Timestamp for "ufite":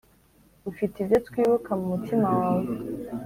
0.69-0.95